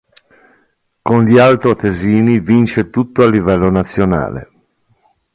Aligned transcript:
Con 1.03 1.25
gli 1.25 1.37
altoatesini 1.37 2.39
vince 2.39 2.89
tutto 2.89 3.21
a 3.21 3.29
livello 3.29 3.69
nazionale. 3.69 4.49